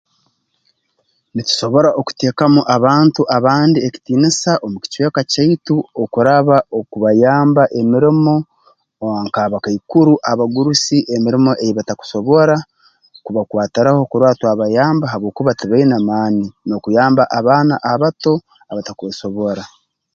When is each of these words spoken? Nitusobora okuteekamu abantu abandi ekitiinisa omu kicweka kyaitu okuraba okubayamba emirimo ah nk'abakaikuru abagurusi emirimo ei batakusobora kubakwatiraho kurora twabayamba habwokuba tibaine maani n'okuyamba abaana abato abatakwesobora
Nitusobora 1.33 1.89
okuteekamu 1.99 2.61
abantu 2.75 3.21
abandi 3.37 3.77
ekitiinisa 3.87 4.51
omu 4.65 4.77
kicweka 4.83 5.21
kyaitu 5.31 5.75
okuraba 6.03 6.57
okubayamba 6.79 7.63
emirimo 7.79 8.35
ah 9.03 9.21
nk'abakaikuru 9.25 10.13
abagurusi 10.31 10.97
emirimo 11.15 11.51
ei 11.63 11.75
batakusobora 11.77 12.55
kubakwatiraho 13.25 14.01
kurora 14.09 14.37
twabayamba 14.39 15.05
habwokuba 15.11 15.51
tibaine 15.59 15.97
maani 16.09 16.45
n'okuyamba 16.67 17.23
abaana 17.39 17.75
abato 17.91 18.33
abatakwesobora 18.71 19.63